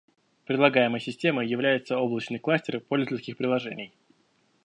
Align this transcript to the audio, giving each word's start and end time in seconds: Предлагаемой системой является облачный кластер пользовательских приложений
Предлагаемой 0.47 0.99
системой 0.99 1.45
является 1.47 1.99
облачный 1.99 2.39
кластер 2.39 2.79
пользовательских 2.79 3.37
приложений 3.37 3.93